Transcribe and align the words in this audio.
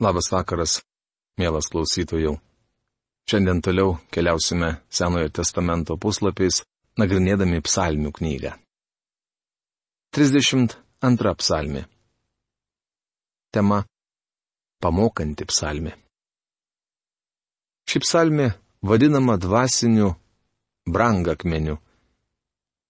Labas 0.00 0.30
vakaras, 0.32 0.78
mielas 1.36 1.66
klausytojų. 1.68 2.38
Šiandien 3.28 3.58
toliau 3.60 3.98
keliausime 4.08 4.78
Senojo 4.88 5.28
testamento 5.28 5.98
puslapiais, 6.00 6.62
nagrinėdami 6.96 7.60
psalmių 7.60 8.14
knygą. 8.16 8.54
32 10.16 11.34
psalmi. 11.42 11.84
Tema- 13.52 13.84
pamokanti 14.82 15.44
psalmi. 15.44 15.92
Ši 17.84 18.00
psalmi 18.00 18.48
vadinama 18.80 19.36
dvasiniu 19.36 20.14
brangakmeniu, 20.88 21.76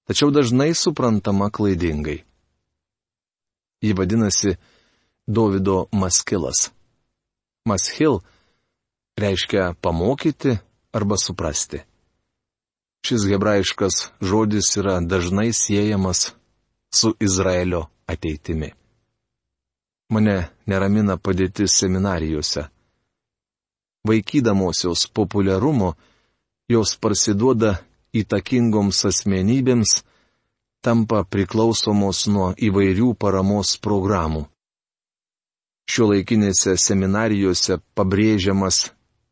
tačiau 0.06 0.30
dažnai 0.30 0.74
suprantama 0.79 1.50
klaidingai. 1.50 2.22
Ji 3.82 3.92
vadinasi 3.98 4.58
Davido 5.27 5.88
maskilas. 5.92 6.70
Maschil 7.71 8.18
reiškia 9.22 9.75
pamokyti 9.82 10.58
arba 10.93 11.17
suprasti. 11.17 11.79
Šis 13.07 13.22
hebrajiškas 13.31 13.96
žodis 14.21 14.77
yra 14.81 15.00
dažnai 15.00 15.53
siejamas 15.53 16.32
su 16.94 17.14
Izraelio 17.21 17.86
ateitimi. 18.07 18.72
Mane 20.13 20.36
neramina 20.67 21.17
padėtis 21.17 21.79
seminarijose. 21.80 22.67
Vaikydamosios 24.08 25.07
populiarumo, 25.14 25.94
jos 26.68 26.96
parsiduoda 27.02 27.77
įtakingoms 28.21 29.05
asmenybėms, 29.11 30.00
tampa 30.82 31.22
priklausomos 31.25 32.27
nuo 32.34 32.48
įvairių 32.69 33.14
paramos 33.22 33.77
programų 33.86 34.48
šio 35.91 36.11
laikinėse 36.12 36.77
seminarijose 36.78 37.80
pabrėžiamas 37.98 38.91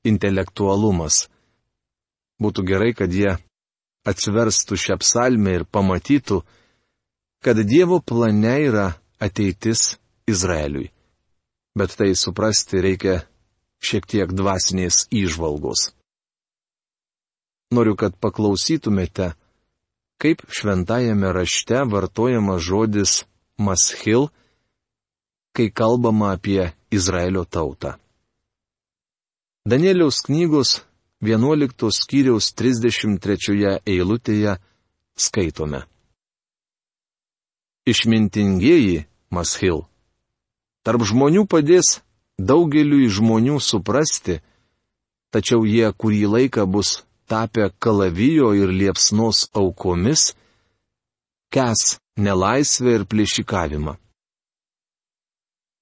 intelektualumas. 0.08 1.26
Būtų 2.42 2.64
gerai, 2.66 2.92
kad 2.94 3.14
jie 3.14 3.36
atsiverstų 4.08 4.78
šią 4.78 4.98
psalmę 5.02 5.58
ir 5.58 5.64
pamatytų, 5.66 6.42
kad 7.44 7.60
Dievo 7.66 8.00
plane 8.00 8.54
yra 8.68 8.86
ateitis 9.22 9.96
Izraeliui. 10.30 10.90
Bet 11.78 11.94
tai 11.98 12.14
suprasti 12.18 12.82
reikia 12.82 13.20
šiek 13.82 14.06
tiek 14.10 14.32
dvasinės 14.34 15.06
įžvalgos. 15.14 15.92
Noriu, 17.74 17.94
kad 18.00 18.16
paklausytumėte, 18.16 19.34
kaip 20.18 20.42
šventajame 20.48 21.30
rašte 21.36 21.82
vartojamas 21.86 22.64
žodis 22.64 23.22
maschil 23.60 24.30
kai 25.58 25.72
kalbama 25.74 26.30
apie 26.38 26.70
Izraelio 26.94 27.42
tautą. 27.44 27.98
Danieliaus 29.66 30.22
knygos 30.22 30.70
11 31.20 31.90
skyriaus 31.90 32.52
33 32.54 33.80
eilutėje 33.82 34.54
skaitome. 35.18 35.82
Išmintingieji, 37.90 39.08
Maschil, 39.34 39.82
tarp 40.86 41.02
žmonių 41.10 41.42
padės 41.50 41.98
daugeliui 42.38 43.10
žmonių 43.10 43.58
suprasti, 43.58 44.38
tačiau 45.34 45.66
jie 45.66 45.90
kurį 45.90 46.24
laiką 46.38 46.70
bus 46.70 47.02
tapę 47.26 47.72
kalavijo 47.82 48.54
ir 48.54 48.70
liepsnos 48.70 49.48
aukomis, 49.58 50.36
kes 51.50 51.98
nelaisvę 52.16 53.00
ir 53.00 53.10
plėšikavimą. 53.10 53.98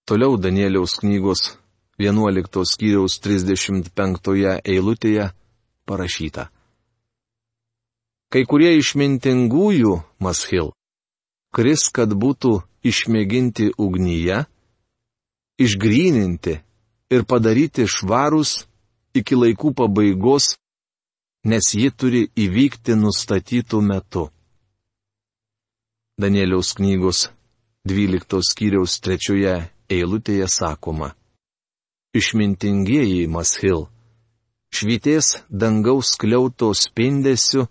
Toliau 0.06 0.36
Danieliaus 0.38 0.92
knygos 1.02 1.56
11 1.98 2.62
skyriaus 2.62 3.18
35 3.18 4.60
eilutėje 4.62 5.32
parašyta. 5.82 6.44
Kai 8.30 8.44
kurie 8.46 8.76
išmintingųjų, 8.78 9.97
Maschil, 10.22 10.70
kris, 11.50 11.88
kad 11.91 12.14
būtų 12.14 12.54
išmėginti 12.86 13.72
ugnyje, 13.75 14.44
išgryninti 15.58 16.54
ir 17.10 17.26
padaryti 17.26 17.91
švarus 17.91 18.62
iki 19.10 19.34
laikų 19.34 19.75
pabaigos, 19.75 20.52
nes 21.50 21.75
ji 21.75 21.91
turi 21.91 22.26
įvykti 22.31 22.94
nustatytų 22.94 23.82
metu. 23.82 24.28
Danieliaus 26.14 26.76
knygos 26.78 27.31
12 27.82 28.47
skyriaus 28.54 29.02
3 29.02 29.75
eilutėje 29.91 30.48
sakoma. 30.50 31.12
Išmintingieji 32.16 33.26
Maschil, 33.28 33.86
švitės 34.72 35.42
dangaus 35.50 36.14
kliauto 36.20 36.72
spindesiu, 36.74 37.66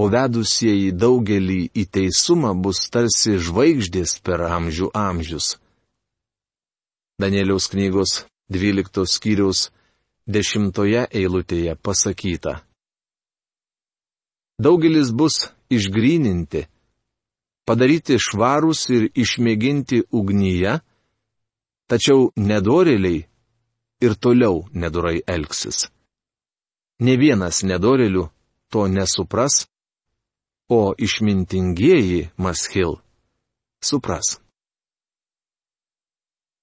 o 0.00 0.06
vedusieji 0.08 0.92
daugelį 0.96 1.60
į 1.76 1.84
teisumą 1.92 2.54
bus 2.64 2.86
tarsi 2.92 3.36
žvaigždės 3.36 4.16
per 4.24 4.46
amžių 4.46 4.88
amžius. 4.96 5.58
Danieliaus 7.20 7.68
knygos 7.68 8.24
12 8.48 9.04
skyriaus 9.04 9.68
10 10.26 10.72
eilutėje 11.10 11.74
pasakyta. 11.76 12.62
Daugelis 14.60 15.10
bus 15.12 15.50
išgryninti, 15.72 16.66
padaryti 17.64 18.18
švarūs 18.20 18.82
ir 18.92 19.06
išmėginti 19.14 20.02
ugnyje, 20.12 20.80
Tačiau 21.90 22.30
nedorėliai 22.38 23.24
ir 24.06 24.12
toliau 24.14 24.62
nedorai 24.72 25.18
elgsis. 25.26 25.88
Ne 27.02 27.16
vienas 27.18 27.64
nedorėlių 27.66 28.28
to 28.70 28.86
nesupras, 28.86 29.64
o 30.70 30.94
išmintingieji 30.94 32.30
Maschil 32.38 33.00
supras. 33.82 34.38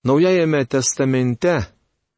Naujajame 0.07 0.63
testamente 0.71 1.57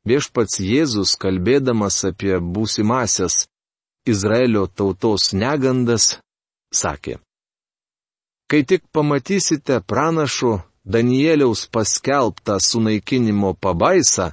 viešpats 0.06 0.60
Jėzus 0.62 1.16
kalbėdamas 1.18 2.04
apie 2.06 2.38
būsimasias 2.38 3.48
Izraelio 4.06 4.68
tautos 4.68 5.34
negandas, 5.34 6.20
sakė. 6.70 7.18
Kai 8.50 8.62
tik 8.70 8.86
pamatysite 8.94 9.82
pranašo 9.82 10.60
Danieliaus 10.90 11.68
paskelbtą 11.70 12.58
sunaikinimo 12.60 13.54
pabaisą, 13.54 14.32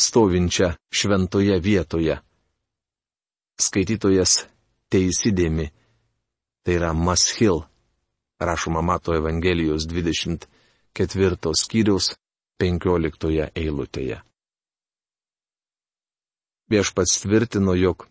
stovinčią 0.00 0.68
šventoje 0.98 1.56
vietoje. 1.58 2.14
Skaitytojas 3.58 4.46
teisidėmi. 4.86 5.66
Tai 6.62 6.76
yra 6.78 6.92
Maschil, 6.94 7.64
rašoma 8.38 8.84
Mato 8.86 9.18
Evangelijos 9.18 9.88
24 9.90 11.54
skyriaus 11.62 12.14
15 12.62 13.50
eilutėje. 13.50 14.22
Viešpats 16.70 17.18
tvirtino, 17.26 17.74
jog 17.74 18.06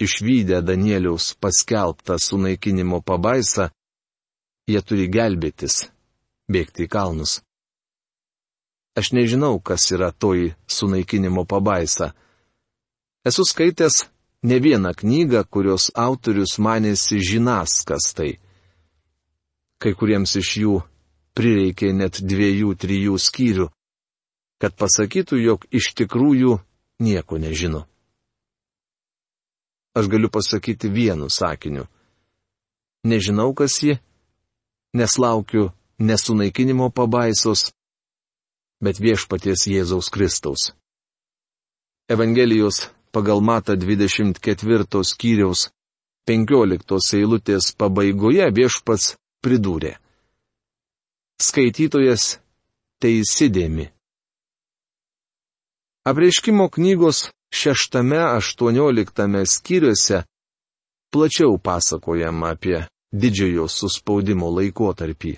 išvykę 0.00 0.64
Danieliaus 0.64 1.34
paskelbtą 1.36 2.16
sunaikinimo 2.16 3.04
pabaisą, 3.04 3.68
jie 4.64 4.80
turi 4.80 5.12
gelbėtis 5.12 5.92
bėgti 6.50 6.86
į 6.86 6.92
kalnus. 6.92 7.40
Aš 8.98 9.12
nežinau, 9.16 9.60
kas 9.60 9.88
yra 9.94 10.12
toji 10.12 10.52
sunaikinimo 10.68 11.44
pabaisa. 11.48 12.12
Esu 13.24 13.44
skaitęs 13.48 14.04
ne 14.42 14.58
vieną 14.58 14.92
knygą, 14.98 15.44
kurios 15.48 15.90
autorius 15.94 16.58
manėsi 16.58 17.22
žinas, 17.22 17.84
kas 17.88 18.12
tai. 18.16 18.32
Kai 19.80 19.94
kuriems 19.98 20.36
iš 20.36 20.50
jų 20.62 20.74
prireikė 21.36 21.92
net 21.96 22.20
dviejų, 22.20 22.74
trijų 22.76 23.16
skyrių, 23.16 23.70
kad 24.60 24.76
pasakytų, 24.76 25.40
jog 25.40 25.64
iš 25.72 25.94
tikrųjų 25.98 26.58
nieko 27.00 27.38
nežino. 27.40 27.86
Aš 29.96 30.08
galiu 30.08 30.28
pasakyti 30.32 30.88
vienu 30.88 31.28
sakiniu. 31.30 31.88
Nežinau, 33.04 33.50
kas 33.54 33.80
ji, 33.82 33.96
nes 34.94 35.18
laukiu 35.18 35.72
nesunaikinimo 35.98 36.90
pabaisos, 36.90 37.72
bet 38.82 39.00
viešpaties 39.00 39.66
Jėzaus 39.66 40.10
Kristaus. 40.10 40.72
Evangelijos 42.08 42.88
pagal 43.12 43.40
Mata 43.40 43.76
24 43.76 45.04
skyriaus 45.04 45.70
15 46.26 47.18
eilutės 47.18 47.72
pabaigoje 47.78 48.46
viešpats 48.54 49.14
pridūrė. 49.42 49.96
Skaitytojas 51.42 52.38
teisidėmi. 53.02 53.88
Apreiškimo 56.06 56.68
knygos 56.74 57.28
šeštame 57.54 58.18
aštuonioliktame 58.38 59.42
skyriuose 59.46 60.22
plačiau 61.12 61.58
pasakojama 61.58 62.54
apie 62.54 62.84
didžiojo 63.12 63.68
suspaudimo 63.68 64.48
laikotarpį. 64.56 65.36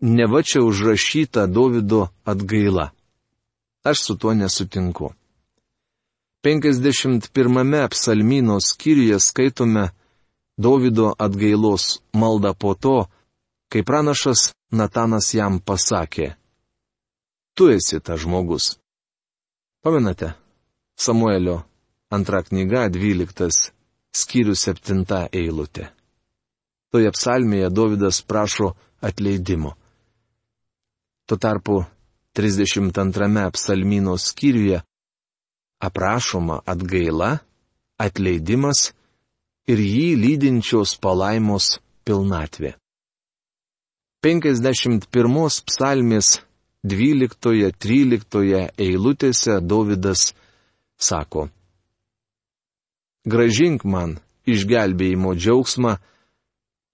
ne 0.01 0.25
va 0.31 0.43
čia 0.43 0.61
užrašyta 0.61 1.47
Davido 1.47 2.07
atgaila. 2.25 2.91
Aš 3.83 4.05
su 4.05 4.15
tuo 4.17 4.33
nesutinku. 4.33 5.13
51 6.43 7.87
psalmino 7.89 8.59
skyriuje 8.59 9.19
skaitome 9.19 9.89
Davido 10.57 11.13
atgailos 11.19 12.01
maldą 12.13 12.53
po 12.53 12.73
to, 12.73 13.05
kai 13.71 13.83
pranašas 13.83 14.51
Natanas 14.71 15.33
jam 15.33 15.59
pasakė. 15.59 16.35
Tu 17.55 17.69
esi 17.77 17.99
tas 17.99 18.19
žmogus. 18.21 18.77
Pamenate? 19.81 20.33
Samuelio 20.99 21.61
antra 22.09 22.43
knyga, 22.43 22.89
12 22.89 23.71
skyrius 24.11 24.67
7 24.67 25.29
eilutė. 25.31 25.89
Toje 26.91 27.11
psalmėje 27.15 27.69
Davidas 27.69 28.21
prašo 28.21 28.73
atleidimo. 29.01 29.77
Tuo 31.25 31.37
tarpu 31.37 31.85
32 32.35 33.51
psalmino 33.55 34.17
skyriuje 34.17 34.83
aprašoma 35.87 36.61
atgaila, 36.73 37.31
atleidimas 38.05 38.91
ir 39.71 39.79
jį 39.79 40.07
lydinčios 40.23 40.95
palaimos 41.03 41.77
pilnatvė. 42.07 42.73
51 44.23 45.63
psalmės 45.67 46.29
12-13 46.87 48.69
eilutėse 48.85 49.59
Davidas 49.61 50.31
sako, 50.99 51.49
Gražink 53.23 53.85
man 53.87 54.17
išgelbėjimo 54.43 55.31
džiaugsmą 55.39 55.93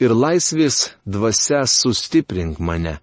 ir 0.01 0.13
laisvės 0.13 0.91
dvasia 1.05 1.63
sustiprink 1.65 2.59
mane 2.61 2.99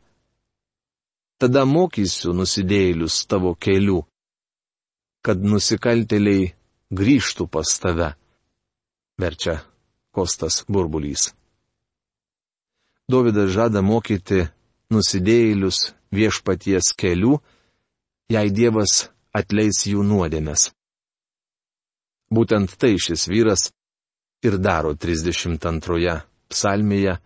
tada 1.41 1.65
mokysiu 1.69 2.33
nusidėjėlius 2.37 3.25
tavo 3.31 3.55
kelių, 3.61 4.01
kad 5.27 5.43
nusikaltėliai 5.43 6.53
grįžtų 6.95 7.49
pas 7.51 7.73
tave. 7.83 8.13
Verčia 9.19 9.57
Kostas 10.15 10.61
Burbulys. 10.71 11.33
Dovydas 13.11 13.51
žada 13.55 13.83
mokyti 13.83 14.45
nusidėjėlius 14.95 15.81
viešpaties 16.15 16.93
kelių, 16.99 17.37
jei 18.31 18.53
Dievas 18.55 19.09
atleis 19.35 19.83
jų 19.91 20.05
nuodėmės. 20.07 20.71
Būtent 22.31 22.75
tai 22.79 22.95
šis 22.99 23.27
vyras 23.31 23.71
ir 24.47 24.59
daro 24.63 24.95
32 24.95 26.17
psalmėje, 26.51 27.19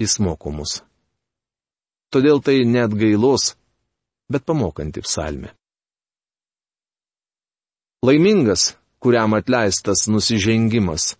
jis 0.00 0.18
moko 0.20 0.52
mus. 0.52 0.80
Todėl 2.12 2.40
tai 2.44 2.62
net 2.64 2.92
gailos, 2.96 3.54
bet 4.28 4.44
pamokanti 4.48 5.04
psalmė. 5.04 5.52
Laimingas, 8.06 8.76
kuriam 9.02 9.34
atleistas 9.34 10.04
nusižengimas, 10.06 11.16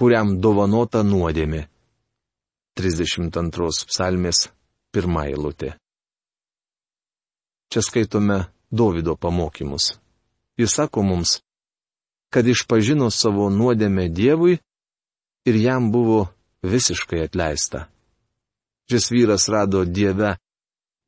kuriam 0.00 0.38
dovanota 0.40 1.02
nuodėmė. 1.04 1.66
32 2.80 3.84
psalmės 3.90 4.46
pirmą 4.94 5.26
eilutę. 5.28 5.74
Čia 7.68 7.84
skaitome 7.84 8.38
Davido 8.72 9.18
pamokymus. 9.20 9.92
Jis 10.56 10.78
sako 10.78 11.04
mums, 11.04 11.36
kad 12.32 12.48
išpažino 12.48 13.10
savo 13.12 13.50
nuodėmę 13.52 14.08
Dievui 14.08 14.56
ir 15.44 15.62
jam 15.66 15.92
buvo 15.92 16.30
visiškai 16.64 17.26
atleista. 17.28 17.88
Šis 18.88 19.12
vyras 19.12 19.50
rado 19.52 19.84
Dieve 19.84 20.38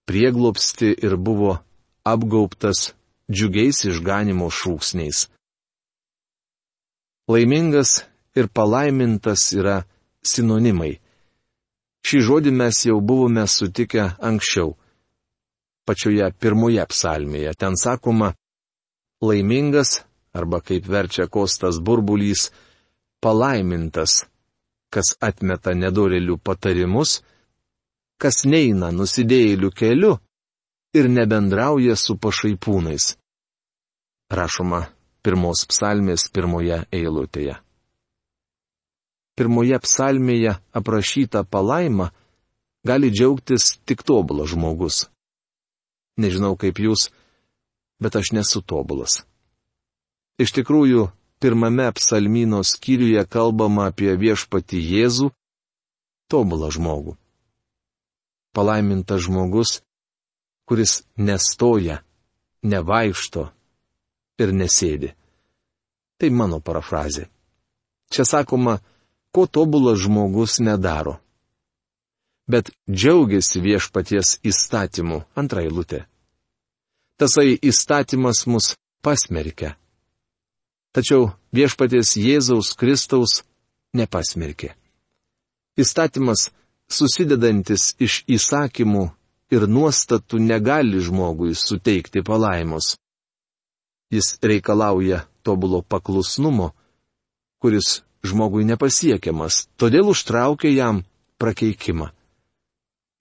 prieglopsti 0.04 0.92
ir 1.00 1.16
buvo 1.16 1.62
apgaubtas 2.04 2.90
džiugiais 3.30 3.84
išganimo 3.90 4.48
šūksniais. 4.50 5.28
Laimingas 7.30 8.02
ir 8.34 8.48
palaimintas 8.48 9.52
yra 9.54 9.82
sinonimai. 10.26 10.98
Šį 12.02 12.18
žodį 12.26 12.52
mes 12.58 12.80
jau 12.88 12.98
buvome 13.00 13.44
sutikę 13.46 14.08
anksčiau. 14.18 14.74
Pačioje 15.86 16.28
pirmoje 16.40 16.82
psalmėje 16.90 17.52
ten 17.58 17.78
sakoma, 17.78 18.32
laimingas, 19.22 20.02
arba 20.34 20.60
kaip 20.60 20.86
verčia 20.86 21.28
Kostas 21.30 21.78
burbulys, 21.78 22.50
palaimintas, 23.22 24.24
kas 24.90 25.14
atmeta 25.22 25.74
nedorelių 25.78 26.38
patarimus, 26.42 27.20
kas 28.18 28.44
neina 28.46 28.90
nusidėjėlių 28.94 29.70
keliu 29.74 30.16
ir 30.92 31.08
nebendrauja 31.08 31.96
su 31.96 32.16
pašaipūnais. 32.16 33.16
Rašoma 34.32 34.86
pirmos 35.24 35.64
psalmės 35.68 36.28
pirmoje 36.32 36.82
eilutėje. 36.92 37.56
Pirmoje 39.36 39.78
psalmėje 39.84 40.56
aprašyta 40.76 41.44
palaima 41.44 42.10
gali 42.84 43.10
džiaugtis 43.12 43.78
tik 43.88 44.04
tobulas 44.04 44.52
žmogus. 44.52 45.06
Nežinau 46.20 46.56
kaip 46.60 46.80
jūs, 46.80 47.08
bet 48.02 48.16
aš 48.20 48.34
nesu 48.36 48.60
tobulas. 48.60 49.22
Iš 50.42 50.52
tikrųjų, 50.58 51.08
pirmame 51.40 51.88
psalmino 51.96 52.60
skyriuje 52.66 53.24
kalbama 53.28 53.88
apie 53.92 54.12
viešpati 54.20 54.80
Jėzų, 54.80 55.32
tobulą 56.28 56.68
žmogų 56.72 57.16
palaimintas 58.52 59.24
žmogus, 59.26 59.80
kuris 60.68 61.02
nestoja, 61.16 62.02
nevaikšto 62.62 63.48
ir 64.42 64.54
nesėdi. 64.54 65.12
Tai 66.18 66.30
mano 66.30 66.60
parafrazė. 66.60 67.26
Čia 68.12 68.24
sakoma, 68.28 68.78
ko 69.32 69.46
tobulas 69.46 70.02
žmogus 70.04 70.60
nedaro. 70.60 71.18
Bet 72.46 72.70
džiaugiasi 72.90 73.62
viešpaties 73.64 74.38
įstatymu, 74.44 75.22
antra 75.34 75.62
eilutė. 75.64 76.04
Tasai 77.16 77.54
įstatymas 77.62 78.46
mus 78.50 78.74
pasmerkia. 79.02 79.76
Tačiau 80.92 81.30
viešpaties 81.56 82.16
Jėzaus 82.20 82.74
Kristaus 82.76 83.40
nepasmerkė. 83.96 84.74
Įstatymas 85.80 86.50
susidedantis 86.92 87.94
iš 87.96 88.22
įsakymų 88.28 89.06
ir 89.52 89.68
nuostatų 89.68 90.40
negali 90.40 91.00
žmogui 91.04 91.54
suteikti 91.58 92.22
palaimos. 92.24 92.96
Jis 94.12 94.36
reikalauja 94.44 95.22
tobulo 95.44 95.82
paklusnumo, 95.82 96.72
kuris 97.60 98.02
žmogui 98.24 98.64
nepasiekiamas, 98.68 99.66
todėl 99.76 100.12
užtraukė 100.12 100.72
jam 100.72 101.02
prakeikimą. 101.40 102.10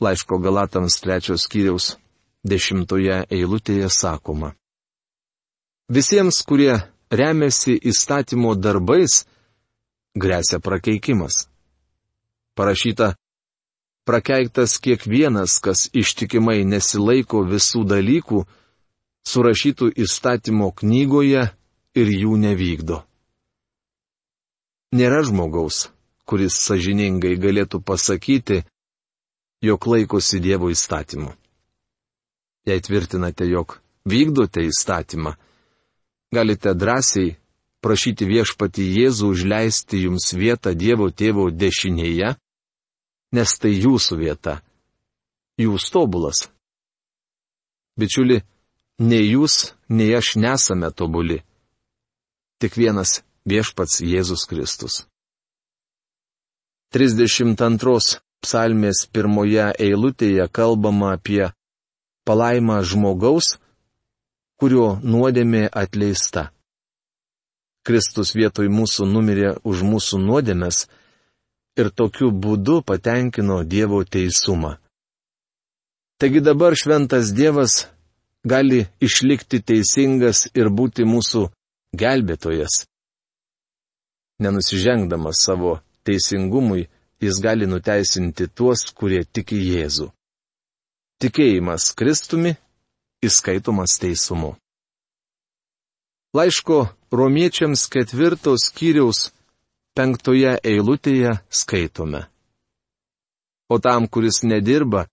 Laiško 0.02 0.40
Galatams 0.42 0.98
trečios 1.04 1.46
skyriaus 1.46 1.96
dešimtoje 2.44 3.26
eilutėje 3.30 3.90
sakoma. 3.94 4.56
Visiems, 5.92 6.42
kurie 6.48 6.80
remiasi 7.12 7.76
įstatymo 7.76 8.56
darbais, 8.56 9.26
grėsia 10.16 10.62
prakeikimas. 10.64 11.46
Parašyta, 12.56 13.14
prakeiktas 14.12 14.76
kiekvienas, 14.84 15.62
kas 15.64 15.86
ištikimai 15.96 16.66
nesilaiko 16.68 17.46
visų 17.48 17.86
dalykų, 17.88 18.42
surašytų 19.24 19.88
įstatymo 20.04 20.68
knygoje 20.82 21.46
ir 21.96 22.12
jų 22.12 22.36
nevykdo. 22.42 22.98
Nėra 25.00 25.22
žmogaus, 25.24 25.86
kuris 26.28 26.60
sažiningai 26.60 27.38
galėtų 27.40 27.80
pasakyti, 27.88 28.66
jog 29.64 29.88
laikosi 29.88 30.44
Dievo 30.44 30.68
įstatymu. 30.76 31.32
Jei 32.68 32.84
tvirtinate, 32.84 33.48
jog 33.48 33.80
vykdote 34.04 34.68
įstatymą, 34.68 35.38
galite 36.36 36.76
drąsiai 36.76 37.38
prašyti 37.80 38.28
viešpati 38.28 38.92
Jėzų 39.00 39.32
užleisti 39.38 40.04
jums 40.04 40.34
vietą 40.36 40.76
Dievo 40.76 41.08
tėvo 41.16 41.48
dešinėje, 41.48 42.36
nes 43.32 43.58
tai 43.60 43.74
jūsų 43.76 44.18
vieta. 44.20 44.60
Jūs 45.60 45.90
tobulas. 45.94 46.48
Bičiuli, 48.00 48.42
nei 49.00 49.28
jūs, 49.32 49.74
nei 49.90 50.12
aš 50.16 50.36
nesame 50.40 50.92
tobuli. 50.92 51.42
Tik 52.62 52.78
vienas 52.78 53.22
viešpats 53.48 54.02
Jėzus 54.06 54.46
Kristus. 54.50 55.06
32 56.92 58.20
psalmės 58.44 59.06
pirmoje 59.14 59.70
eilutėje 59.80 60.48
kalbama 60.52 61.14
apie 61.16 61.52
palaimą 62.28 62.82
žmogaus, 62.84 63.56
kurio 64.60 64.98
nuodėmė 65.04 65.70
atleista. 65.72 66.50
Kristus 67.88 68.36
vietoj 68.38 68.68
mūsų 68.70 69.08
numirė 69.10 69.56
už 69.66 69.86
mūsų 69.88 70.20
nuodėmės 70.22 70.84
ir 71.82 71.90
tokiu 71.90 72.32
būdu 72.32 72.82
patenkino 72.88 73.62
Dievo 73.74 74.04
teisumą. 74.06 74.78
Taigi 76.22 76.42
dabar 76.46 76.78
šventas 76.78 77.34
Dievas 77.34 77.88
gali 78.46 78.86
išlikti 79.02 79.62
teisingas 79.62 80.48
ir 80.54 80.70
būti 80.70 81.06
mūsų 81.06 81.48
gelbėtojas. 81.98 82.86
Nenusižengdamas 84.42 85.42
savo 85.46 85.80
teisingumui, 86.06 86.88
jis 87.22 87.42
gali 87.42 87.68
nuteisinti 87.70 88.48
tuos, 88.48 88.88
kurie 88.98 89.22
tiki 89.26 89.60
Jėzų. 89.62 90.10
Tikėjimas 91.22 91.92
Kristumi 91.98 92.56
įskaitomas 93.22 94.00
teisumu. 94.02 94.56
Laiško 96.34 96.80
romiečiams 97.14 97.86
ketvirtos 97.94 98.70
skyriaus 98.72 99.30
penktoje 99.96 100.56
eilutėje 100.64 101.34
skaitome. 101.50 102.26
O 103.72 103.80
tam, 103.80 104.08
kuris 104.08 104.42
nedirba, 104.44 105.06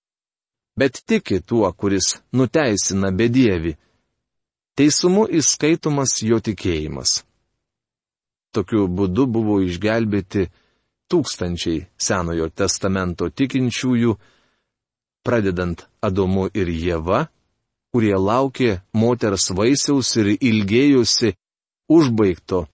bet 0.78 1.02
tiki 1.06 1.40
tuo, 1.42 1.70
kuris 1.72 2.18
nuteisina 2.32 3.10
bedievi, 3.14 3.74
teisumu 4.78 5.26
įskaitomas 5.40 6.18
jo 6.22 6.38
tikėjimas. 6.42 7.22
Tokiu 8.54 8.86
būdu 8.88 9.26
buvo 9.30 9.58
išgelbėti 9.66 10.48
tūkstančiai 11.10 11.84
Senojo 11.98 12.48
testamento 12.48 13.28
tikinčiųjų, 13.28 14.14
pradedant 15.26 15.84
Adomu 16.02 16.46
ir 16.54 16.70
Jėva, 16.70 17.26
kurie 17.92 18.14
laukė 18.16 18.80
moters 18.94 19.50
vaisiaus 19.58 20.14
ir 20.20 20.32
ilgėjusi 20.38 21.34
užbaigto 21.92 22.66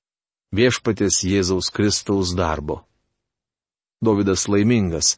viešpatės 0.54 1.22
Jėzaus 1.26 1.70
Kristaus 1.74 2.34
darbo. 2.38 2.82
Davidas 4.04 4.46
laimingas, 4.48 5.16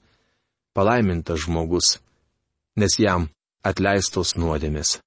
palaimintas 0.77 1.45
žmogus, 1.45 1.99
nes 2.79 2.99
jam 3.01 3.29
atleistos 3.67 4.37
nuodėmės. 4.39 4.99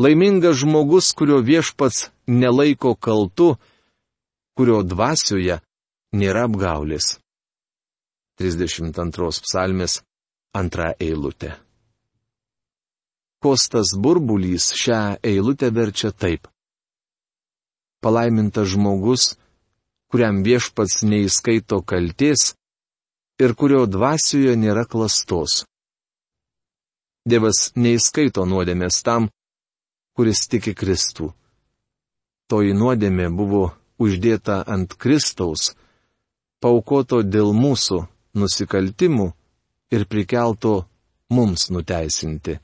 Laimingas 0.00 0.60
žmogus, 0.60 1.12
kurio 1.16 1.40
viešpats 1.40 2.10
nelaiko 2.28 2.94
kaltu, 2.94 3.54
kurio 4.56 4.82
dvasioje 4.84 5.60
nėra 6.12 6.44
apgaulės. 6.48 7.16
32 8.36 9.30
psalmės 9.44 10.02
antra 10.56 10.92
eilutė. 11.00 11.54
Kostas 13.40 13.94
burbulys 13.96 14.68
šią 14.76 15.00
eilutę 15.24 15.70
verčia 15.72 16.12
taip. 16.12 16.48
Palaimintas 18.06 18.68
žmogus, 18.70 19.22
kuriam 20.06 20.36
viešpats 20.46 21.00
neįskaito 21.10 21.80
kalties 21.82 22.52
ir 23.42 23.54
kurio 23.58 23.80
dvasioje 23.90 24.52
nėra 24.54 24.84
klastos. 24.86 25.64
Dievas 27.26 27.72
neįskaito 27.74 28.44
nuodėmės 28.46 29.00
tam, 29.08 29.26
kuris 30.14 30.44
tiki 30.46 30.76
Kristų. 30.78 31.32
Toji 32.46 32.78
nuodėmė 32.78 33.26
buvo 33.40 33.64
uždėta 33.98 34.60
ant 34.76 34.94
Kristaus, 34.94 35.72
paukoto 36.62 37.24
dėl 37.26 37.50
mūsų 37.58 38.04
nusikaltimų 38.38 39.32
ir 39.90 40.06
prikelto 40.06 40.78
mums 41.34 41.72
nuteisinti. 41.74 42.60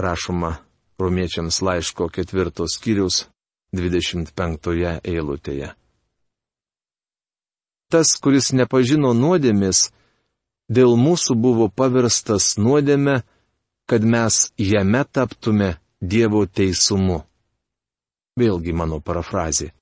Rašoma 0.00 0.56
romiečiams 0.96 1.60
laiško 1.60 2.08
ketvirtos 2.08 2.80
skyrius 2.80 3.26
25 3.74 5.00
eilutėje. 5.02 5.72
Tas, 7.90 8.16
kuris 8.22 8.52
nepažino 8.52 9.12
nuodėmis, 9.14 9.90
dėl 10.68 10.96
mūsų 10.98 11.38
buvo 11.38 11.68
paverstas 11.70 12.56
nuodėme, 12.58 13.22
kad 13.86 14.02
mes 14.04 14.50
jame 14.58 15.04
taptume 15.04 15.76
Dievo 16.00 16.44
teisumu. 16.46 17.22
Vėlgi 18.36 18.74
mano 18.76 19.00
parafrazė 19.00 19.72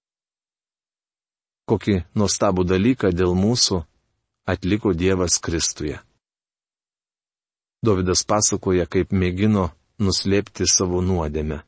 kokį 1.70 1.94
nuostabų 2.20 2.64
dalyką 2.68 3.10
dėl 3.16 3.34
mūsų 3.38 3.80
atliko 4.54 4.92
Dievas 4.92 5.38
Kristuje. 5.40 6.00
Davidas 7.84 8.24
pasakoja, 8.24 8.86
kaip 8.88 9.12
mėgino 9.12 9.70
nuslėpti 10.00 10.68
savo 10.68 11.00
nuodėmę. 11.04 11.62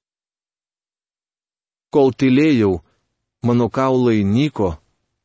Kol 1.94 2.12
tylėjau, 2.12 2.80
mano 3.46 3.68
kaulai 3.70 4.24
nyko 4.24 4.74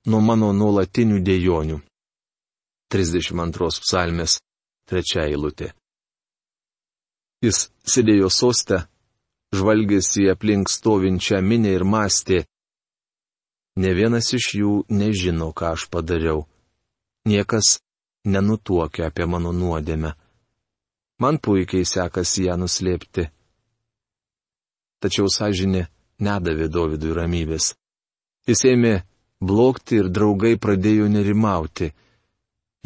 nuo 0.07 0.21
mano 0.21 0.51
nuolatinių 0.53 1.21
dėjonių. 1.25 1.81
32 2.91 3.81
psalmės, 3.85 4.39
trečia 4.87 5.25
eilutė. 5.29 5.71
Jis 7.41 7.69
sėdėjo 7.87 8.29
soste, 8.29 8.83
žvalgėsi 9.55 10.27
aplink 10.29 10.69
stovinčią 10.69 11.39
minę 11.41 11.71
ir 11.73 11.85
mąstė, 11.87 12.43
Ne 13.75 13.93
vienas 13.95 14.33
iš 14.35 14.47
jų 14.59 14.71
nežino, 14.91 15.51
ką 15.55 15.71
aš 15.75 15.87
padariau. 15.91 16.43
Niekas 17.25 17.79
nenutuokia 18.27 19.07
apie 19.07 19.25
mano 19.25 19.53
nuodėmę. 19.55 20.11
Man 21.21 21.37
puikiai 21.39 21.85
sekasi 21.87 22.49
ją 22.49 22.57
nuslėpti. 22.59 23.29
Tačiau 25.01 25.31
sąžinė 25.31 25.85
nedavė 26.21 26.67
Dovydui 26.71 27.15
ramybės. 27.17 27.73
Jis 28.47 28.65
ėmė 28.71 28.93
blokti 29.41 30.01
ir 30.01 30.09
draugai 30.09 30.55
pradėjo 30.61 31.09
nerimauti. 31.09 31.91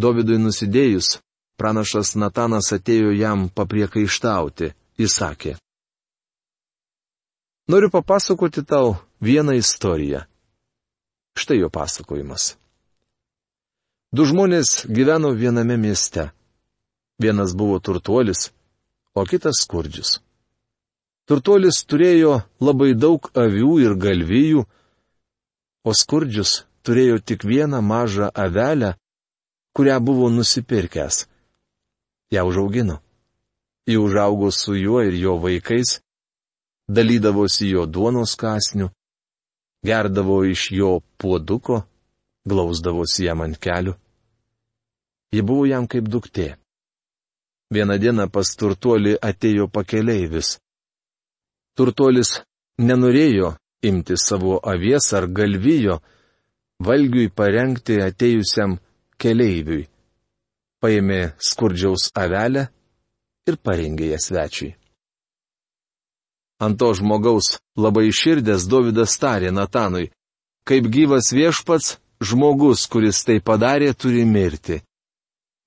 Dovydui 0.00 0.38
nusidėjus, 0.40 1.18
pranašas 1.60 2.14
Natanas 2.16 2.72
atėjo 2.74 3.12
jam 3.14 3.48
papriekaištauti, 3.52 4.72
jis 4.98 5.16
sakė. 5.20 5.56
Noriu 7.70 7.90
papasakoti 7.92 8.64
tau 8.66 8.96
vieną 9.22 9.54
istoriją. 9.60 10.24
Štai 11.38 11.60
jo 11.60 11.68
pasakojimas. 11.70 12.56
Du 14.10 14.24
žmonės 14.26 14.88
gyveno 14.90 15.30
viename 15.36 15.76
mieste. 15.78 16.30
Vienas 17.20 17.52
buvo 17.54 17.78
turtuolis, 17.78 18.48
o 19.14 19.22
kitas 19.28 19.60
skurdžius. 19.62 20.16
Turtuolis 21.28 21.84
turėjo 21.86 22.40
labai 22.58 22.96
daug 22.98 23.28
avių 23.38 23.76
ir 23.84 23.94
galvijų, 23.94 24.64
o 25.86 25.94
skurdžius 25.94 26.64
turėjo 26.84 27.18
tik 27.28 27.44
vieną 27.44 27.80
mažą 27.82 28.30
avelę, 28.34 28.94
kurią 29.76 29.96
buvo 30.00 30.30
nusipirkęs. 30.30 31.26
Ja 32.30 32.44
užaugino. 32.44 33.00
Ji 33.86 33.96
užaugo 33.98 34.50
su 34.50 34.74
juo 34.76 35.02
ir 35.02 35.14
jo 35.14 35.38
vaikais, 35.42 36.00
dalydavosi 36.88 37.70
jo 37.74 37.86
duonos 37.86 38.36
kasniu, 38.36 38.90
gerdavo 39.82 40.44
iš 40.44 40.70
jo 40.70 41.00
puoduko, 41.18 41.82
glausdavosi 42.48 43.24
jam 43.24 43.40
ant 43.46 43.58
kelių. 43.58 43.94
Ji 45.34 45.42
buvo 45.42 45.66
jam 45.66 45.86
kaip 45.86 46.08
duktė. 46.10 46.56
Vieną 47.70 47.96
dieną 48.02 48.26
pas 48.34 48.48
turtuolį 48.58 49.14
atėjo 49.22 49.68
pakeleivis. 49.70 50.58
Turtuolis 51.78 52.40
nenorėjo 52.78 53.54
imti 53.86 54.16
savo 54.18 54.58
avies 54.72 55.12
ar 55.14 55.28
galvijo, 55.30 56.00
valgiui 56.80 57.28
parengti 57.28 58.00
atėjusiam 58.00 58.78
keleiviui. 59.20 59.86
Paėmė 60.80 61.34
skurdžiaus 61.36 62.08
avelę 62.16 62.68
ir 63.48 63.58
parengė 63.60 64.14
ją 64.14 64.20
svečiui. 64.20 64.70
Ant 66.60 66.76
to 66.80 66.92
žmogaus 66.96 67.58
labai 67.76 68.08
širdės 68.12 68.66
Davidas 68.68 69.16
tarė 69.20 69.52
Natanui, 69.52 70.10
kaip 70.68 70.88
gyvas 70.92 71.32
viešpats, 71.32 71.98
žmogus, 72.20 72.84
kuris 72.88 73.24
tai 73.24 73.40
padarė, 73.40 73.92
turi 73.96 74.24
mirti. 74.28 74.80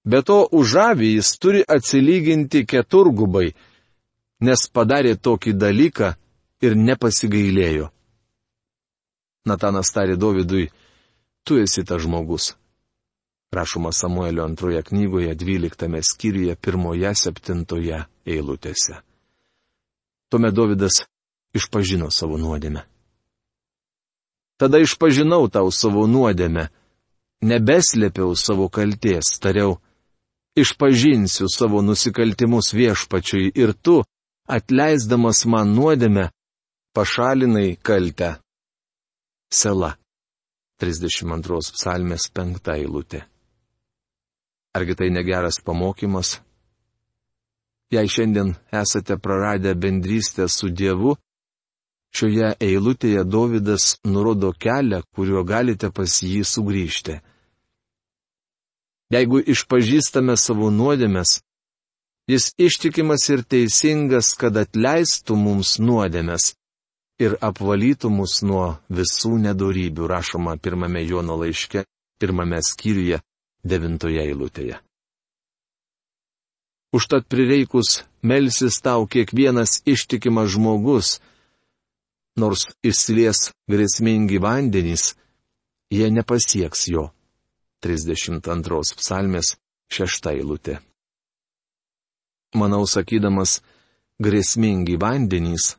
Be 0.05 0.21
to 0.21 0.43
už 0.51 0.75
žavį 0.75 1.09
jis 1.15 1.29
turi 1.41 1.61
atsilyginti 1.75 2.65
keturgubai, 2.69 3.53
nes 4.45 4.67
padarė 4.69 5.15
tokį 5.15 5.53
dalyką 5.57 6.13
ir 6.65 6.75
nepasigailėjo. 6.77 7.89
Natanas 9.49 9.89
tarė 9.95 10.15
Dovydui, 10.19 10.69
tu 11.43 11.57
esi 11.59 11.85
tas 11.85 12.01
žmogus. 12.01 12.53
Rašoma 13.53 13.91
Samuelio 13.91 14.43
antroje 14.43 14.81
knygoje, 14.83 15.35
dvyliktame 15.35 16.01
skyriuje, 16.03 16.55
pirmoje, 16.55 17.15
septintoje 17.15 18.05
eilutėse. 18.25 18.97
Tuomet 20.29 20.55
Dovydas 20.57 21.03
išpažino 21.53 22.09
savo 22.11 22.39
nuodėmę. 22.41 22.81
Tada 24.57 24.79
išpažinau 24.81 25.49
tau 25.53 25.69
savo 25.71 26.07
nuodėmę, 26.09 26.69
nebeslėpiau 27.45 28.33
savo 28.33 28.69
kalties, 28.73 29.37
tariau, 29.43 29.77
išpažinsiu 30.57 31.49
savo 31.49 31.81
nusikaltimus 31.85 32.73
viešpačiui 32.73 33.51
ir 33.53 33.73
tu, 33.73 34.01
atleisdamas 34.49 35.45
man 35.45 35.73
nuodėmę, 35.77 36.29
pašalinai 36.93 37.75
kaltę. 37.81 38.37
Sela. 39.53 39.97
32 40.81 41.73
psalmės 41.75 42.29
5 42.33 42.71
eilutė. 42.73 43.23
Argi 44.73 44.95
tai 44.97 45.09
negeras 45.13 45.59
pamokymas? 45.61 46.39
Jei 47.93 48.09
šiandien 48.09 48.55
esate 48.73 49.19
praradę 49.21 49.75
bendrystę 49.77 50.47
su 50.49 50.71
Dievu, 50.73 51.13
šioje 52.17 52.55
eilutėje 52.59 53.21
Dovydas 53.23 53.99
nurodo 54.05 54.49
kelią, 54.65 55.03
kuriuo 55.13 55.43
galite 55.45 55.91
pas 55.93 56.15
jį 56.25 56.41
sugrįžti. 56.53 57.19
Jeigu 59.13 59.43
išpažįstame 59.53 60.33
savo 60.41 60.71
nuodėmes, 60.73 61.43
jis 62.25 62.49
ištikimas 62.57 63.29
ir 63.29 63.45
teisingas, 63.45 64.33
kad 64.33 64.57
atleistų 64.57 65.37
mums 65.37 65.77
nuodėmes 65.77 66.55
ir 67.21 67.35
apvalytų 67.41 68.09
mus 68.09 68.41
nuo 68.45 68.77
visų 68.89 69.37
nedorybių, 69.43 70.07
rašoma 70.09 70.57
pirmame 70.57 71.03
Jono 71.05 71.37
laiške, 71.41 71.85
pirmame 72.19 72.61
skyriuje, 72.63 73.19
devintoje 73.63 74.23
eilutėje. 74.23 74.79
Užtat 76.93 77.25
prireikus 77.25 78.03
melsis 78.21 78.77
tau 78.85 79.07
kiekvienas 79.09 79.81
ištikimas 79.89 80.51
žmogus, 80.53 81.17
nors 82.37 82.67
išsilies 82.85 83.49
grėsmingi 83.69 84.37
vandenys, 84.41 85.15
jie 85.89 86.09
nepasieks 86.13 86.87
jo. 86.93 87.09
32 87.83 88.95
psalmės 88.95 89.55
6 89.91 90.29
eilutė. 90.31 90.77
Manau, 92.55 92.85
sakydamas, 92.87 93.57
grėsmingi 94.23 94.95
vandenys, 95.01 95.73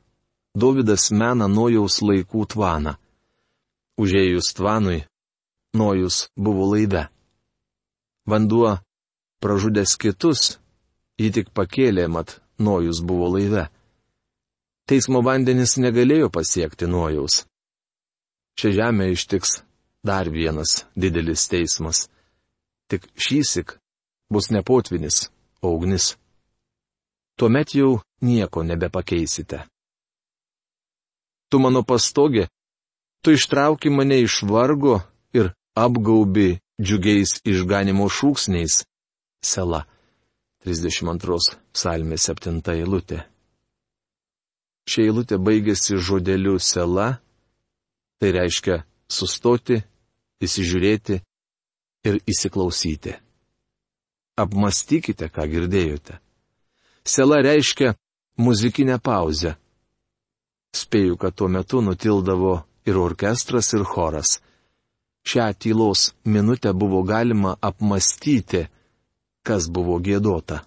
Davidas 0.54 1.10
mena 1.10 1.48
nojaus 1.50 1.98
laikų 1.98 2.44
tvaną. 2.52 2.94
Užėjus 3.98 4.52
tvanui, 4.54 5.00
nojus 5.74 6.28
buvo 6.38 6.68
laive. 6.70 7.08
Vanduo, 8.30 8.76
pražudęs 9.42 9.96
kitus, 9.98 10.58
jį 11.18 11.32
tik 11.34 11.50
pakėlė, 11.54 12.06
mat 12.06 12.38
nojus 12.58 13.02
buvo 13.02 13.32
laive. 13.34 13.66
Teismo 14.86 15.24
vandenis 15.26 15.74
negalėjo 15.82 16.30
pasiekti 16.30 16.86
nojaus. 16.86 17.42
Čia 18.54 18.70
žemė 18.78 19.10
ištiks 19.10 19.58
dar 20.06 20.30
vienas 20.30 20.84
didelis 20.94 21.48
teismas. 21.50 22.06
Tik 22.86 23.10
šįsik 23.18 23.78
bus 24.30 24.52
ne 24.54 24.62
potvinis, 24.62 25.30
o 25.64 25.74
ugnis. 25.74 26.14
Tuomet 27.34 27.74
jau 27.74 28.02
nieko 28.22 28.62
nebepakeisite. 28.62 29.64
Tu 31.54 31.60
mano 31.62 31.84
pastogė, 31.86 32.48
tu 33.22 33.30
ištrauki 33.30 33.86
mane 33.94 34.16
iš 34.24 34.40
vargo 34.50 34.96
ir 35.38 35.52
apgaubi 35.78 36.56
džiugiais 36.82 37.36
išganimo 37.46 38.08
šūksniais. 38.10 38.80
Sela. 39.38 39.84
32 40.66 41.54
psalmė 41.70 42.18
7 42.18 42.58
eilutė. 42.74 43.20
Šia 44.90 45.06
eilutė 45.06 45.38
baigėsi 45.38 45.94
žodeliu 45.94 46.58
sela, 46.58 47.20
tai 48.18 48.34
reiškia 48.34 48.82
sustoti 49.06 49.78
įsižiūrėti 50.42 51.22
ir 52.10 52.22
įsiklausyti. 52.34 53.14
Apmastykite, 54.42 55.30
ką 55.30 55.46
girdėjote. 55.54 56.18
Sela 57.06 57.44
reiškia 57.46 57.94
muzikinę 58.42 58.98
pauzę. 58.98 59.54
Spėju, 60.74 61.16
kad 61.16 61.36
tuo 61.38 61.48
metu 61.48 61.80
nutildavo 61.84 62.54
ir 62.88 62.98
orkestras, 62.98 63.72
ir 63.76 63.84
choras. 63.86 64.40
Šią 65.24 65.46
tylos 65.56 66.12
minutę 66.24 66.72
buvo 66.74 67.02
galima 67.06 67.54
apmastyti, 67.60 68.66
kas 69.46 69.68
buvo 69.70 70.00
gėdota. 70.02 70.64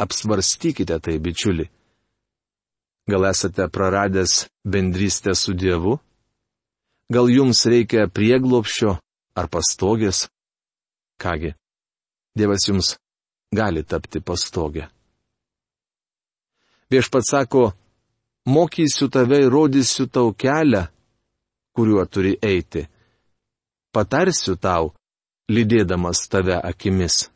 Apsvarstykite 0.00 0.98
tai, 1.04 1.18
bičiuli. 1.18 1.66
Gal 3.10 3.26
esate 3.28 3.66
praradęs 3.68 4.46
bendrystę 4.64 5.34
su 5.34 5.52
Dievu? 5.52 5.98
Gal 7.12 7.28
jums 7.28 7.66
reikia 7.66 8.06
prieglopščio 8.08 8.94
ar 9.36 9.48
pastogės? 9.52 10.28
Kągi, 11.20 11.52
Dievas 12.38 12.64
jums 12.68 12.94
gali 13.52 13.84
tapti 13.84 14.22
pastogę. 14.24 14.86
Viešpats 16.90 17.30
sako, 17.32 17.72
mokysiu 18.46 19.08
tave 19.08 19.38
ir 19.44 19.50
rodysiu 19.50 20.06
tau 20.06 20.32
kelią, 20.34 20.86
kuriuo 21.74 22.04
turi 22.06 22.34
eiti. 22.42 22.88
Patarsiu 23.92 24.56
tau, 24.56 24.94
lydėdamas 25.50 26.28
tave 26.32 26.56
akimis. 26.70 27.28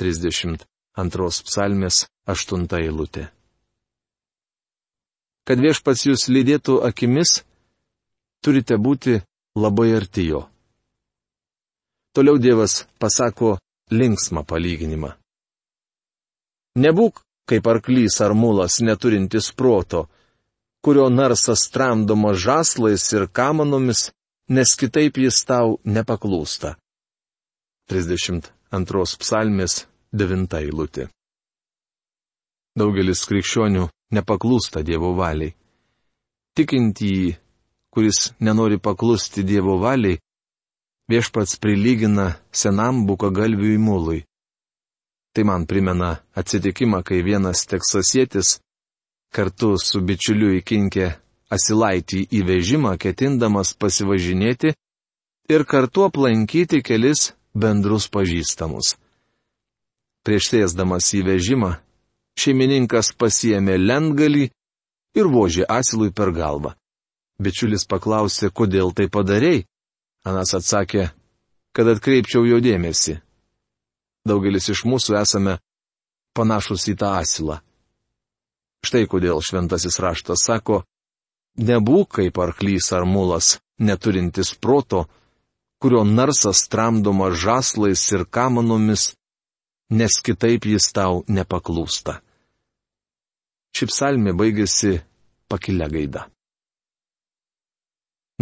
32 0.00 1.44
psalmės 1.46 2.04
8 2.26 2.66
eilutė. 2.80 3.28
Kad 5.44 5.60
viešpats 5.60 6.06
jūs 6.08 6.28
lydėtų 6.32 6.80
akimis, 6.88 7.44
turite 8.42 8.78
būti 8.80 9.20
labai 9.54 9.92
arti 9.96 10.24
jo. 10.30 10.48
Toliau 12.14 12.38
Dievas 12.38 12.86
pasako 12.98 13.58
linksmą 13.90 14.44
palyginimą. 14.46 15.12
Nebūk 16.78 17.22
kaip 17.48 17.66
arklys 17.66 18.20
ar 18.24 18.34
mulas 18.34 18.80
neturintis 18.80 19.50
proto, 19.52 20.06
kurio 20.84 21.08
narsas 21.08 21.68
tramdoma 21.72 22.34
žaslais 22.34 23.04
ir 23.16 23.26
kamanomis, 23.32 24.10
nes 24.48 24.76
kitaip 24.80 25.18
jis 25.24 25.44
tau 25.48 25.78
nepaklūsta. 25.84 26.76
32 27.90 29.18
psalmės 29.20 29.84
9 30.12 30.58
eilutė. 30.60 31.08
Daugelis 32.74 33.22
krikščionių 33.28 33.88
nepaklūsta 34.16 34.82
Dievo 34.82 35.12
valiai. 35.14 35.54
Tikintįjį, 36.58 37.32
kuris 37.94 38.32
nenori 38.40 38.78
paklusti 38.78 39.44
Dievo 39.46 39.76
valiai, 39.82 40.18
viešpats 41.10 41.58
prilygina 41.62 42.32
senam 42.52 43.04
bukagalviui 43.08 43.78
mūlui. 43.78 44.24
Tai 45.34 45.44
man 45.44 45.66
primena 45.66 46.10
atsitikimą, 46.38 47.02
kai 47.02 47.22
vienas 47.26 47.66
teksasietis 47.66 48.58
kartu 49.34 49.74
su 49.82 49.98
bičiuliu 50.06 50.52
įkinkė 50.60 51.08
asilaitį 51.54 52.20
į 52.38 52.42
vežimą, 52.46 52.94
ketindamas 53.02 53.74
pasivažinėti 53.74 54.74
ir 55.50 55.64
kartu 55.66 56.06
aplankyti 56.06 56.82
kelis 56.86 57.32
bendrus 57.54 58.06
pažįstamus. 58.14 58.94
Prieš 60.24 60.52
sėsdamas 60.52 61.10
į 61.18 61.24
vežimą, 61.26 61.74
šeimininkas 62.40 63.12
pasiemė 63.18 63.76
lentgalį 63.82 64.46
ir 65.18 65.30
vožė 65.34 65.66
asilui 65.68 66.14
per 66.14 66.32
galvą. 66.32 66.74
Bičiulis 67.42 67.84
paklausė, 67.90 68.50
kodėl 68.54 68.94
tai 68.94 69.10
padarėjai. 69.10 69.66
Anas 70.24 70.54
atsakė, 70.56 71.10
kad 71.76 71.90
atkreipčiau 71.90 72.46
jo 72.48 72.60
dėmesį. 72.62 73.18
Daugelis 74.24 74.70
iš 74.72 74.84
mūsų 74.88 75.18
esame 75.20 75.58
panašus 76.36 76.88
į 76.88 76.96
tą 77.00 77.12
asilą. 77.20 77.60
Štai 78.84 79.04
kodėl 79.08 79.40
šventasis 79.44 80.00
raštas 80.00 80.44
sako, 80.44 80.82
nebūk 81.60 82.18
kaip 82.18 82.40
arklys 82.40 82.90
ar 82.96 83.06
mulas, 83.08 83.58
neturintis 83.78 84.54
proto, 84.54 85.04
kurio 85.80 86.04
narsas 86.04 86.66
tramdoma 86.72 87.30
žaslais 87.32 88.02
ir 88.12 88.24
kamanomis, 88.24 89.12
nes 89.90 90.20
kitaip 90.24 90.66
jis 90.68 90.90
tau 90.96 91.24
nepaklūsta. 91.28 92.20
Ši 93.74 93.88
psalmė 93.90 94.32
baigėsi 94.38 95.00
pakilę 95.50 95.88
gaida. 95.90 96.28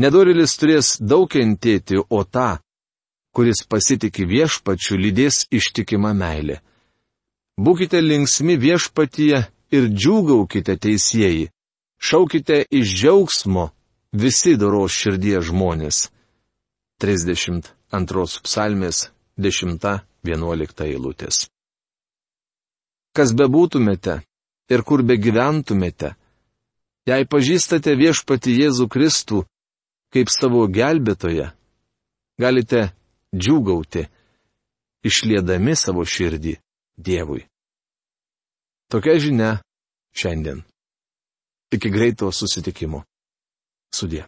Nedorilis 0.03 0.55
turės 0.57 0.97
daug 1.01 1.29
kentėti, 1.33 1.99
o 2.01 2.21
tą, 2.25 2.61
kuris 3.33 3.64
pasitikė 3.68 4.27
viešpačiu, 4.29 4.99
lydės 5.01 5.47
ištikima 5.51 6.12
meilė. 6.16 6.61
Būkite 7.57 8.01
linksmi 8.01 8.57
viešpatyje 8.61 9.42
ir 9.77 9.88
džiūgaukite 9.88 10.77
teisėjai. 10.77 11.51
Šaukite 12.03 12.64
iš 12.71 12.95
džiaugsmo 12.99 13.71
visi 14.12 14.57
doros 14.59 14.92
širdies 14.92 15.47
žmonės. 15.49 16.09
32 17.03 18.42
psalmės 18.47 19.09
10-11 19.38 20.85
eilutės. 20.87 21.47
Kas 23.12 23.33
bebūtumėte 23.37 24.23
ir 24.73 24.83
kur 24.88 25.03
begyventumėte, 25.05 26.14
jei 27.09 27.27
pažįstate 27.29 27.95
viešpati 27.99 28.55
Jėzų 28.62 28.88
Kristų 28.88 29.42
kaip 30.12 30.31
savo 30.33 30.64
gelbėtoje, 30.68 31.51
galite 32.40 32.92
džiūgauti, 33.33 34.07
išliedami 35.05 35.77
savo 35.77 36.05
širdį 36.05 36.57
Dievui. 36.97 37.47
Tokia 38.92 39.16
žinia 39.18 39.53
šiandien. 40.12 40.61
Iki 41.73 41.88
greito 41.88 42.29
susitikimo. 42.29 43.05
Sudė. 43.92 44.27